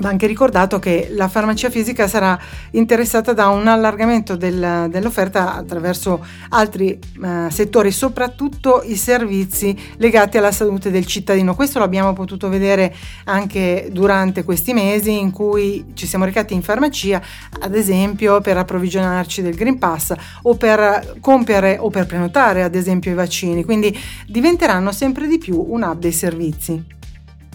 Va 0.02 0.10
anche 0.10 0.26
ricordato 0.26 0.80
che 0.80 1.10
la 1.12 1.28
farmacia 1.28 1.70
fisica 1.70 2.08
sarà 2.08 2.38
interessata 2.72 3.34
da 3.34 3.50
un 3.50 3.68
allargamento 3.68 4.36
del, 4.36 4.88
dell'offerta 4.90 5.54
attraverso 5.54 6.26
altri 6.50 6.98
eh, 7.24 7.52
settori, 7.52 7.92
soprattutto 7.92 8.82
i 8.84 8.96
servizi 8.96 9.78
legati 9.98 10.40
alla 10.40 10.52
salute 10.52 10.90
del 10.90 11.06
cittadino. 11.06 11.54
Questo 11.54 11.78
l'abbiamo 11.78 12.14
potuto 12.14 12.50
vedere 12.50 12.96
anche 13.26 13.90
durante 13.92 14.44
questi 14.44 14.74
mesi 14.74 15.20
in 15.20 15.30
cui 15.30 15.92
ci 15.94 16.08
siamo 16.08 16.26
recati 16.26 16.56
in 16.56 16.64
farmacia, 16.64 17.22
ad 17.60 17.76
esempio 17.76 18.42
per 18.42 18.58
approvvigionarci 18.58 19.44
del 19.44 19.54
Green 19.54 19.78
Pass 19.78 20.16
o 20.42 20.56
per 20.56 21.18
compiere 21.20 21.78
o 21.80 21.92
per 21.92 22.08
prenotare 22.08 22.64
ad 22.64 22.74
esempio 22.74 23.12
i 23.12 23.14
vaccini. 23.14 23.64
Quindi 23.64 23.96
diventeranno 24.26 24.92
sempre 24.92 25.28
di 25.28 25.38
più 25.38 25.64
un 25.64 25.84
hub 25.84 26.00
dei 26.00 26.12
servizi 26.12 27.00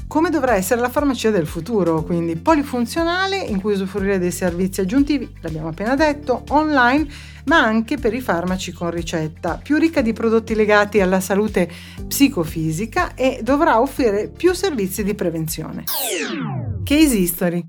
come 0.08 0.30
dovrà 0.30 0.54
essere 0.54 0.80
la 0.80 0.88
farmacia 0.88 1.30
del 1.30 1.46
futuro, 1.46 2.02
quindi 2.02 2.36
polifunzionale 2.36 3.38
in 3.38 3.60
cui 3.60 3.74
usufruire 3.74 4.18
dei 4.18 4.30
servizi 4.30 4.80
aggiuntivi, 4.80 5.28
l'abbiamo 5.40 5.68
appena 5.68 5.96
detto, 5.96 6.44
online, 6.50 7.06
ma 7.46 7.58
anche 7.58 7.96
per 7.96 8.14
i 8.14 8.20
farmaci 8.20 8.72
con 8.72 8.90
ricetta, 8.90 9.60
più 9.62 9.76
ricca 9.76 10.00
di 10.00 10.12
prodotti 10.12 10.54
legati 10.54 11.00
alla 11.00 11.20
salute 11.20 11.70
psicofisica 12.06 13.14
e 13.14 13.40
dovrà 13.42 13.80
offrire 13.80 14.28
più 14.28 14.52
servizi 14.52 15.02
di 15.02 15.14
prevenzione. 15.14 15.84
Case 16.84 17.16
History 17.16 17.64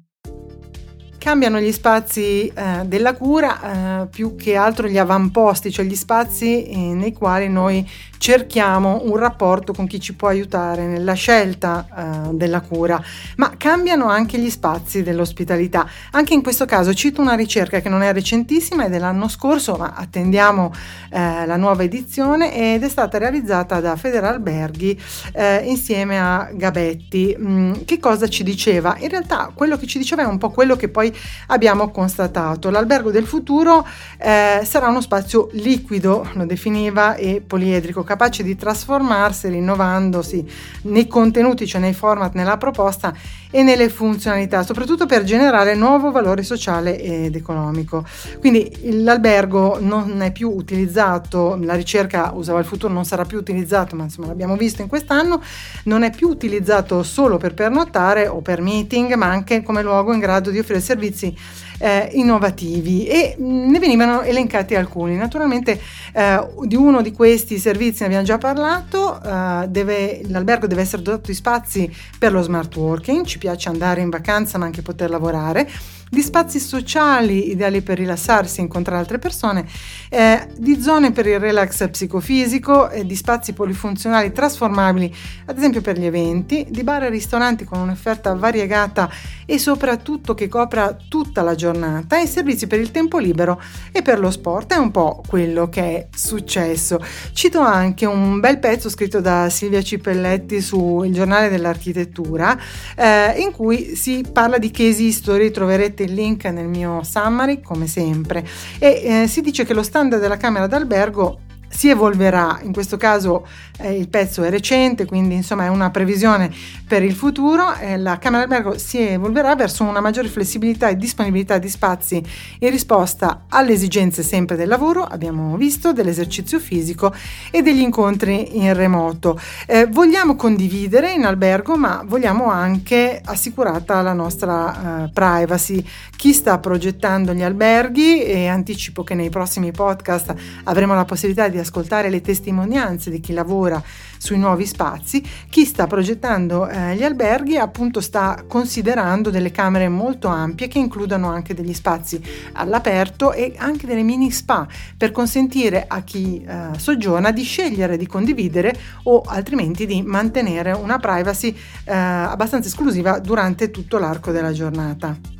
cambiano 1.28 1.60
gli 1.60 1.74
spazi 1.74 2.48
eh, 2.48 2.84
della 2.86 3.14
cura, 3.14 4.04
eh, 4.04 4.08
più 4.08 4.36
che 4.36 4.56
altro 4.56 4.88
gli 4.88 4.98
avamposti, 4.98 5.72
cioè 5.72 5.84
gli 5.84 5.96
spazi 5.96 6.68
eh, 6.68 6.78
nei 6.78 7.12
quali 7.12 7.50
noi 7.50 7.86
cerchiamo 8.18 9.02
un 9.04 9.18
rapporto 9.18 9.74
con 9.74 9.88
chi 9.88 10.00
ci 10.00 10.14
può 10.14 10.28
aiutare 10.28 10.86
nella 10.86 11.14
scelta 11.14 11.88
eh, 11.88 12.34
della 12.34 12.62
cura, 12.62 13.02
ma 13.38 13.54
cambiano 13.58 14.10
anche 14.10 14.38
gli 14.38 14.50
spazi 14.50 15.04
dell'ospitalità. 15.04 15.88
Anche 16.12 16.34
in 16.34 16.42
questo 16.42 16.66
caso 16.66 16.94
cito 16.94 17.22
una 17.22 17.36
ricerca 17.36 17.80
che 17.80 17.90
non 17.90 18.02
è 18.02 18.12
recentissima, 18.14 18.86
è 18.86 18.90
dell'anno 18.90 19.28
scorso, 19.28 19.76
ma 19.76 19.94
attendiamo 19.96 20.74
eh, 21.10 21.46
la 21.46 21.58
nuova 21.58 21.84
edizione 21.84 22.74
ed 22.74 22.84
è 22.84 22.90
stata 22.90 23.18
realizzata 23.18 23.80
da 23.80 23.96
Federalberghi 23.96 25.00
eh, 25.34 25.64
insieme 25.66 26.20
a 26.20 26.50
Gabetti. 26.54 27.36
Mm, 27.38 27.74
che 27.86 28.00
cosa 28.00 28.28
ci 28.28 28.44
diceva? 28.44 28.96
In 29.00 29.10
realtà 29.10 29.52
quello 29.54 29.78
che 29.78 29.88
ci 29.88 29.98
diceva 29.98 30.24
è 30.24 30.26
un 30.26 30.38
po' 30.38 30.50
quello 30.50 30.76
che 30.76 30.90
poi 30.90 31.14
abbiamo 31.48 31.90
constatato. 31.90 32.70
L'albergo 32.70 33.12
del 33.12 33.26
futuro 33.26 33.86
eh, 34.18 34.62
sarà 34.64 34.88
uno 34.88 35.02
spazio 35.02 35.50
liquido, 35.54 36.28
lo 36.34 36.46
definiva, 36.46 37.16
e 37.16 37.42
poliedrico 37.46 38.04
capace 38.08 38.42
di 38.42 38.56
trasformarsi 38.56 39.50
rinnovandosi 39.50 40.44
nei 40.84 41.06
contenuti, 41.06 41.68
cioè 41.68 41.82
nei 41.82 41.94
format, 41.94 42.34
nella 42.34 42.58
proposta 42.58 43.14
e 43.52 43.64
nelle 43.64 43.90
funzionalità, 43.90 44.64
soprattutto 44.64 45.06
per 45.06 45.24
generare 45.24 45.76
nuovo 45.76 46.12
valore 46.12 46.44
sociale 46.44 47.00
ed 47.00 47.36
economico. 47.36 48.06
Quindi 48.40 49.04
l'albergo 49.04 49.78
non 49.80 50.22
è 50.22 50.32
più 50.32 50.50
utilizzato, 50.50 51.58
la 51.62 51.76
ricerca 51.76 52.32
usava 52.34 52.60
il 52.60 52.66
futuro, 52.66 52.94
non 52.94 53.06
sarà 53.06 53.26
più 53.26 53.38
utilizzato, 53.38 53.96
ma 53.96 54.04
insomma 54.04 54.28
l'abbiamo 54.28 54.56
visto 54.56 54.82
in 54.82 54.88
quest'anno, 54.88 55.42
non 55.84 56.04
è 56.04 56.12
più 56.12 56.30
utilizzato 56.30 57.04
solo 57.04 57.38
per 57.38 57.54
pernottare 57.54 58.28
o 58.28 58.42
per 58.42 58.62
meeting, 58.62 59.14
ma 59.14 59.28
anche 59.28 59.62
come 59.64 59.82
luogo 59.82 60.14
in 60.14 60.20
grado 60.20 60.50
di 60.50 60.60
offrire 60.60 60.80
servizi 60.80 61.36
eh, 61.80 62.10
innovativi 62.14 63.06
e 63.06 63.36
ne 63.38 63.80
venivano 63.80 64.22
elencati 64.22 64.76
alcuni. 64.76 65.16
Naturalmente 65.16 65.80
eh, 66.18 66.48
di 66.64 66.76
uno 66.76 67.04
di 67.04 67.12
questi 67.12 67.60
servizi 67.60 68.00
ne 68.00 68.08
abbiamo 68.08 68.26
già 68.26 68.40
parlato, 68.40 69.22
eh, 69.22 69.68
deve, 69.70 70.22
l'albergo 70.28 70.66
deve 70.66 70.82
essere 70.82 71.04
dotato 71.04 71.28
di 71.28 71.36
spazi 71.36 71.96
per 72.18 72.32
lo 72.32 72.42
smart 72.42 72.76
working, 72.76 73.24
ci 73.24 73.38
piace 73.38 73.70
andare 73.70 74.02
in 74.02 74.10
vacanza 74.10 74.58
ma 74.58 74.66
anche 74.66 74.82
poter 74.82 75.12
lavorare 75.12 75.70
di 76.10 76.22
spazi 76.22 76.60
sociali 76.60 77.52
ideali 77.52 77.82
per 77.82 77.98
rilassarsi 77.98 78.60
e 78.60 78.64
incontrare 78.64 79.00
altre 79.00 79.20
persone, 79.20 79.66
eh, 80.10 80.48
di 80.58 80.82
zone 80.82 81.12
per 81.12 81.28
il 81.28 81.40
relax 81.40 81.90
psicofisico, 81.90 82.90
eh, 82.90 83.06
di 83.06 83.16
spazi 83.16 83.54
polifunzionali 83.54 84.32
trasformabili, 84.32 85.14
ad 85.46 85.58
esempio 85.58 85.82
per 85.82 85.98
gli 85.98 86.06
eventi, 86.06 86.66
di 86.70 86.84
bar 86.84 87.04
e 87.04 87.10
ristoranti 87.10 87.66
con 87.66 87.80
un'offerta 87.80 88.34
variegata 88.36 89.10
e 89.46 89.58
soprattutto 89.58 90.34
che 90.34 90.48
copra 90.48 90.96
tutta 91.08 91.42
la 91.42 91.56
giornata 91.56 92.20
e 92.20 92.28
servizi 92.28 92.68
per 92.68 92.80
il 92.80 92.92
tempo 92.92 93.18
libero 93.18 93.62
e 93.92 94.02
per 94.02 94.20
lo 94.20 94.32
sport. 94.32 94.74
È 94.74 94.78
un 94.78 94.92
po' 94.92 95.24
quello 95.28 95.70
che 95.70 95.82
è 95.82 96.08
successo. 96.14 97.00
Cito 97.34 97.60
anche 97.60 98.06
un 98.06 98.40
bel 98.40 98.60
pezzo 98.60 98.90
scritto 98.90 99.22
da 99.22 99.50
Silvia 99.50 99.82
Cipelletti 99.82 100.62
su 100.62 101.04
Il 101.04 101.14
giornale 101.14 101.50
dell'architettura 101.50 102.58
eh, 102.96 103.40
in 103.40 103.52
cui 103.52 103.96
si 103.96 104.26
parla 104.32 104.58
di 104.58 104.72
case 104.72 105.04
history, 105.04 105.52
troverete 105.52 105.97
troverete 105.98 106.04
il 106.04 106.14
link 106.14 106.46
nel 106.46 106.68
mio 106.68 107.02
summary 107.04 107.62
come 107.62 107.88
sempre. 107.88 108.46
E 108.78 109.24
eh, 109.24 109.28
si 109.28 109.42
dice 109.42 109.66
che 109.66 109.74
lo 109.74 109.84
standard 109.84 110.22
della 110.22 110.38
camera 110.38 110.68
d'albergo 110.68 111.40
si 111.70 111.90
evolverà, 111.90 112.60
in 112.64 112.74
questo 112.74 112.98
caso 112.98 113.46
eh, 113.80 113.96
il 113.96 114.08
pezzo 114.08 114.44
è 114.44 114.50
recente, 114.50 115.06
quindi 115.06 115.36
insomma 115.36 115.66
è 115.66 115.68
una 115.68 115.92
previsione 115.92 116.52
per 116.88 117.04
il 117.04 117.14
futuro, 117.14 117.76
eh, 117.76 117.98
la 117.98 118.18
Camera 118.18 118.46
d'Albergo 118.46 118.78
si 118.78 119.00
evolverà 119.00 119.56
verso 119.56 119.84
una 119.84 120.00
maggiore 120.00 120.30
flessibilità 120.30 120.88
e 120.88 120.96
disponibilità 120.96 121.58
di 121.58 121.70
spazi 121.70 122.24
in 122.60 122.70
risposta 122.70 123.44
alle 123.50 123.74
esigenze 123.74 124.24
sempre 124.24 124.56
del 124.56 124.68
lavoro, 124.68 125.04
abbiamo 125.04 125.56
visto, 125.58 125.94
dell'esercizio 125.94 126.60
fisico 126.60 127.14
e 127.52 127.62
degli 127.62 127.82
incontri 127.82 128.58
in 128.58 128.74
remoto. 128.74 129.40
Eh, 129.66 129.86
vogliamo 129.88 130.36
condividere 130.36 131.12
in 131.12 131.26
albergo, 131.26 131.78
ma 131.78 132.04
vogliamo 132.06 132.50
anche 132.50 133.22
assicurata 133.24 134.02
la 134.02 134.14
nostra 134.14 135.04
eh, 135.04 135.10
privacy. 135.12 135.84
Chi 136.16 136.34
sta 136.34 136.58
progettando 136.58 137.34
gli 137.34 137.44
alberghi 137.44 138.24
e 138.24 138.48
anticipo 138.48 139.04
che 139.04 139.14
nei 139.14 139.30
prossimi 139.30 139.72
podcast 139.72 140.34
avremo 140.64 140.96
la 140.96 141.06
possibilità 141.06 141.48
di 141.48 141.57
di 141.58 141.60
ascoltare 141.60 142.10
le 142.10 142.22
testimonianze 142.22 143.10
di 143.10 143.20
chi 143.20 143.34
lavora 143.34 143.82
sui 144.18 144.38
nuovi 144.38 144.66
spazi, 144.66 145.24
chi 145.50 145.66
sta 145.66 145.88
progettando 145.88 146.68
eh, 146.68 146.96
gli 146.96 147.04
alberghi 147.04 147.58
appunto 147.58 148.02
sta 148.02 148.44
considerando 148.48 149.30
delle 149.30 149.52
camere 149.52 149.90
molto 149.90 150.28
ampie 150.28 150.68
che 150.68 150.80
includano 150.80 151.30
anche 151.30 151.54
degli 151.54 151.74
spazi 151.74 152.22
all'aperto 152.54 153.34
e 153.34 153.54
anche 153.58 153.86
delle 153.86 154.04
mini 154.04 154.32
spa 154.32 154.68
per 154.96 155.12
consentire 155.12 155.86
a 155.88 156.02
chi 156.02 156.44
eh, 156.44 156.78
soggiorna 156.78 157.32
di 157.32 157.44
scegliere 157.44 157.98
di 157.98 158.08
condividere 158.08 158.76
o 159.04 159.22
altrimenti 159.26 159.86
di 159.86 160.02
mantenere 160.02 160.72
una 160.72 160.98
privacy 161.00 161.56
eh, 161.86 161.94
abbastanza 161.94 162.68
esclusiva 162.68 163.20
durante 163.20 163.72
tutto 163.72 163.98
l'arco 163.98 164.32
della 164.32 164.52
giornata. 164.52 165.37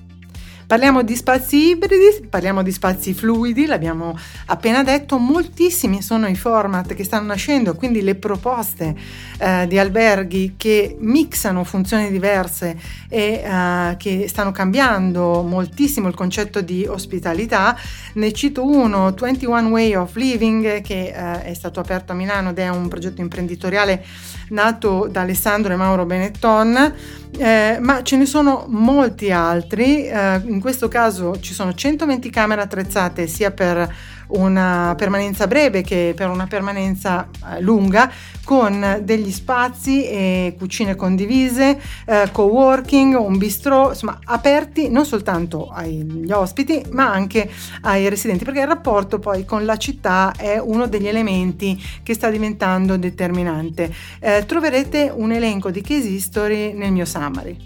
Parliamo 0.68 1.02
di 1.02 1.16
spazi 1.16 1.70
ibridi, 1.70 2.28
parliamo 2.30 2.62
di 2.62 2.74
spazi 2.74 3.14
fluidi, 3.14 3.68
l'abbiamo 3.68 4.20
appena 4.48 4.84
detto, 4.84 5.18
moltissimi 5.18 6.02
sono 6.02 6.28
i 6.28 6.36
format 6.36 6.94
che 6.94 7.06
stanno 7.06 7.28
nascendo, 7.28 7.74
quindi 7.74 8.02
le 8.02 8.16
proposte 8.16 8.94
eh, 9.38 9.66
di 9.66 9.80
alberghi 9.80 10.56
che 10.58 10.98
mixano 11.00 11.64
funzioni 11.64 12.12
diverse 12.12 12.78
e 13.08 13.44
eh, 13.46 13.96
che 13.96 14.28
stanno 14.28 14.52
cambiando 14.52 15.42
moltissimo 15.42 16.10
il 16.10 16.16
concetto 16.16 16.60
di 16.60 16.86
ospitalità. 16.86 17.74
Ne 18.16 18.34
cito 18.34 18.68
uno, 18.68 19.14
21 19.18 19.70
Way 19.70 19.96
of 19.96 20.16
Living, 20.16 20.82
che 20.82 21.14
eh, 21.16 21.44
è 21.44 21.54
stato 21.54 21.80
aperto 21.80 22.12
a 22.12 22.16
Milano 22.16 22.50
ed 22.50 22.60
è 22.60 22.68
un 22.68 22.90
progetto 22.90 23.22
imprenditoriale 23.22 24.04
nato 24.50 25.08
da 25.10 25.22
Alessandro 25.22 25.74
e 25.74 25.76
Mauro 25.76 26.06
Benetton, 26.06 26.94
eh, 27.38 27.78
ma 27.80 28.04
ce 28.04 28.18
ne 28.18 28.26
sono 28.26 28.66
molti 28.68 29.32
altri. 29.32 30.08
Eh, 30.08 30.42
in 30.46 30.60
questo 30.60 30.88
caso 30.88 31.40
ci 31.40 31.54
sono 31.54 31.74
120 31.74 32.30
camere 32.30 32.62
attrezzate 32.62 33.28
sia 33.28 33.52
per 33.52 33.94
una 34.28 34.94
permanenza 34.98 35.48
breve 35.48 35.82
che 35.82 36.14
per 36.16 36.30
una 36.30 36.48
permanenza 36.48 37.28
eh, 37.30 37.62
lunga 37.62 38.12
con 38.44 39.02
degli 39.04 39.32
spazi 39.32 40.06
e 40.06 40.56
cucine 40.58 40.96
condivise, 40.96 41.82
eh, 42.06 42.30
co-working, 42.32 43.16
un 43.16 43.38
bistrò, 43.38 43.90
insomma 43.90 44.20
aperti 44.24 44.90
non 44.90 45.06
soltanto 45.06 45.70
agli 45.70 46.32
ospiti 46.32 46.82
ma 46.92 47.12
anche 47.12 47.50
ai 47.82 48.08
residenti 48.08 48.46
perché 48.46 48.62
il 48.62 48.68
rapporto 48.68 49.20
poi 49.20 49.44
con 49.44 49.66
la 49.66 49.78
città 49.78 50.34
è 50.38 50.58
uno 50.58 50.88
degli 50.88 51.08
elementi 51.08 51.82
che 52.04 52.14
sta 52.14 52.30
diventando 52.30 52.98
determinante. 52.98 53.94
Eh, 54.20 54.46
troverete 54.46 55.12
un 55.14 55.32
elenco 55.32 55.70
di 55.70 55.82
case 55.82 56.08
history 56.08 56.74
nel 56.74 56.92
mio 56.92 57.06
summary. 57.06 57.58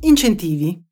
Incentivi. 0.00 0.82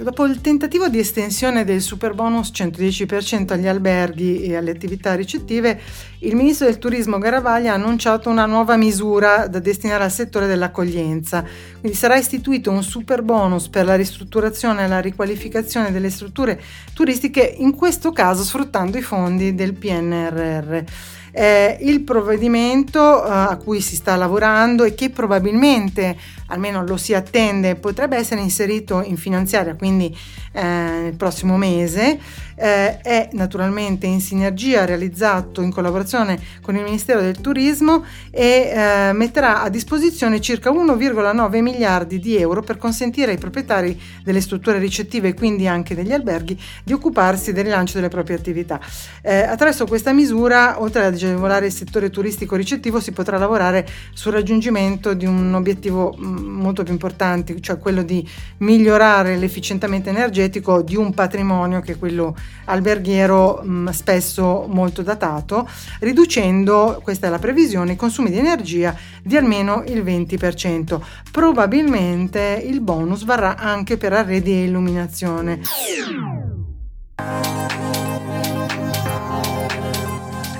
Dopo 0.00 0.24
il 0.24 0.40
tentativo 0.40 0.88
di 0.88 0.98
estensione 0.98 1.62
del 1.62 1.82
super 1.82 2.14
bonus 2.14 2.52
110% 2.54 3.52
agli 3.52 3.66
alberghi 3.66 4.44
e 4.44 4.56
alle 4.56 4.70
attività 4.70 5.14
ricettive, 5.14 5.78
il 6.20 6.34
ministro 6.34 6.64
del 6.64 6.78
turismo 6.78 7.18
Garavaglia 7.18 7.72
ha 7.72 7.74
annunciato 7.74 8.30
una 8.30 8.46
nuova 8.46 8.76
misura 8.76 9.46
da 9.46 9.58
destinare 9.58 10.04
al 10.04 10.10
settore 10.10 10.46
dell'accoglienza. 10.46 11.44
Quindi 11.80 11.98
sarà 11.98 12.16
istituito 12.16 12.70
un 12.70 12.82
super 12.82 13.20
bonus 13.20 13.68
per 13.68 13.84
la 13.84 13.94
ristrutturazione 13.94 14.84
e 14.84 14.88
la 14.88 15.00
riqualificazione 15.00 15.92
delle 15.92 16.08
strutture 16.08 16.58
turistiche, 16.94 17.42
in 17.58 17.76
questo 17.76 18.10
caso 18.10 18.42
sfruttando 18.42 18.96
i 18.96 19.02
fondi 19.02 19.54
del 19.54 19.74
PNRR. 19.74 20.82
Eh, 21.32 21.78
il 21.80 22.00
provvedimento 22.00 23.24
eh, 23.24 23.30
a 23.30 23.58
cui 23.62 23.80
si 23.80 23.96
sta 23.96 24.16
lavorando 24.16 24.84
e 24.84 24.94
che 24.94 25.10
probabilmente, 25.10 26.16
almeno 26.46 26.84
lo 26.84 26.96
si 26.96 27.14
attende, 27.14 27.76
potrebbe 27.76 28.16
essere 28.16 28.40
inserito 28.40 29.02
in 29.02 29.16
finanziaria, 29.16 29.74
quindi 29.74 30.16
eh, 30.52 30.62
nel 30.62 31.14
prossimo 31.14 31.56
mese, 31.56 32.18
eh, 32.60 33.00
è 33.00 33.28
naturalmente 33.32 34.06
in 34.06 34.20
sinergia 34.20 34.84
realizzato 34.84 35.62
in 35.62 35.72
collaborazione 35.72 36.38
con 36.60 36.76
il 36.76 36.82
Ministero 36.82 37.22
del 37.22 37.40
Turismo 37.40 38.04
e 38.30 38.70
eh, 38.72 39.12
metterà 39.14 39.62
a 39.62 39.70
disposizione 39.70 40.40
circa 40.42 40.70
1,9 40.70 41.62
miliardi 41.62 42.18
di 42.18 42.36
euro 42.36 42.62
per 42.62 42.76
consentire 42.76 43.32
ai 43.32 43.38
proprietari 43.38 43.98
delle 44.22 44.42
strutture 44.42 44.78
ricettive 44.78 45.28
e 45.28 45.34
quindi 45.34 45.66
anche 45.66 45.94
degli 45.94 46.12
alberghi 46.12 46.60
di 46.84 46.92
occuparsi 46.92 47.52
del 47.52 47.64
rilancio 47.64 47.94
delle 47.94 48.08
proprie 48.08 48.36
attività. 48.36 48.78
Eh, 49.22 49.40
attraverso 49.40 49.86
questa 49.86 50.12
misura, 50.12 50.82
oltre 50.82 51.06
ad 51.06 51.14
agevolare 51.14 51.66
il 51.66 51.72
settore 51.72 52.10
turistico 52.10 52.56
ricettivo, 52.56 53.00
si 53.00 53.12
potrà 53.12 53.38
lavorare 53.38 53.88
sul 54.12 54.32
raggiungimento 54.32 55.14
di 55.14 55.24
un 55.24 55.54
obiettivo 55.54 56.14
mm, 56.18 56.36
molto 56.60 56.82
più 56.82 56.92
importante, 56.92 57.58
cioè 57.60 57.78
quello 57.78 58.02
di 58.02 58.26
migliorare 58.58 59.36
l'efficientamento 59.36 60.10
energetico 60.10 60.82
di 60.82 60.96
un 60.96 61.14
patrimonio 61.14 61.80
che 61.80 61.92
è 61.92 61.98
quello 61.98 62.36
alberghiero 62.64 63.62
mh, 63.62 63.70
mm, 63.70 63.88
spesso 63.88 64.66
molto 64.68 65.02
datato, 65.02 65.68
riducendo, 66.00 67.00
questa 67.02 67.26
è 67.26 67.30
la 67.30 67.38
previsione, 67.38 67.92
i 67.92 67.96
consumi 67.96 68.30
di 68.30 68.38
energia 68.38 68.94
di 69.22 69.36
almeno 69.36 69.82
il 69.86 70.02
20%. 70.02 71.00
Probabilmente 71.30 72.62
il 72.64 72.80
bonus 72.80 73.24
varrà 73.24 73.56
anche 73.56 73.96
per 73.96 74.12
arredi 74.12 74.52
e 74.52 74.64
illuminazione. 74.64 75.60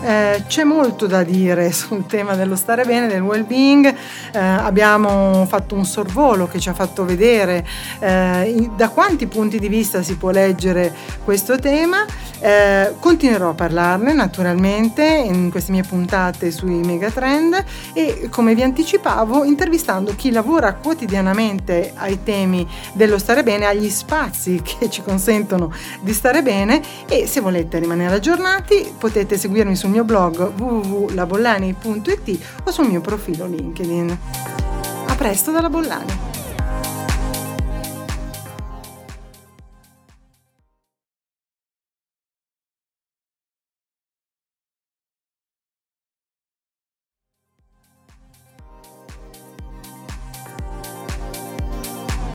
Eh, 0.03 0.45
c'è 0.47 0.65
molto 0.65 1.07
da 1.07 1.23
dire 1.23 1.71
sul 1.73 2.07
tema 2.07 2.35
dello 2.35 2.57
stare 2.57 2.85
bene, 2.85 3.07
del 3.07 3.21
well-being. 3.21 3.87
Eh, 4.33 4.39
abbiamo 4.39 5.45
fatto 5.47 5.75
un 5.75 5.85
sorvolo 5.85 6.49
che 6.49 6.59
ci 6.59 6.69
ha 6.69 6.75
fatto 6.75 7.05
vedere 7.05 7.67
eh, 7.99 8.71
da 8.77 8.89
quanti 8.89 9.27
punti 9.27 9.59
di 9.59 9.69
vista 9.69 10.03
si 10.03 10.17
può 10.17 10.31
leggere 10.31 10.95
questo 11.23 11.59
tema. 11.59 12.05
Eh, 12.43 12.95
continuerò 12.99 13.51
a 13.51 13.55
parlarne 13.55 14.15
naturalmente 14.15 15.05
in 15.05 15.51
queste 15.51 15.73
mie 15.73 15.83
puntate 15.83 16.51
sui 16.51 16.77
megatrend 16.77 17.63
e 17.93 18.29
come 18.31 18.55
vi 18.55 18.63
anticipavo 18.63 19.45
intervistando 19.45 20.15
chi 20.17 20.31
lavora 20.31 20.73
quotidianamente 20.73 21.93
ai 21.97 22.23
temi 22.23 22.67
dello 22.95 23.19
stare 23.19 23.43
bene, 23.43 23.67
agli 23.67 23.91
spazi 23.91 24.63
che 24.65 24.89
ci 24.89 25.03
consentono 25.03 25.71
di 26.01 26.15
stare 26.15 26.43
bene 26.43 26.81
e 27.07 27.27
se 27.27 27.41
volete 27.41 27.79
rimanere 27.79 28.15
aggiornati 28.15 28.91
potete 28.97 29.37
seguirmi 29.37 29.77
sul 29.91 29.99
mio 29.99 30.05
blog 30.05 30.53
www.labollani.it 30.57 32.39
o 32.65 32.71
sul 32.71 32.87
mio 32.87 33.01
profilo 33.01 33.47
LinkedIn. 33.47 34.19
A 35.09 35.15
presto 35.17 35.51
dalla 35.51 35.69
Bollani! 35.69 36.40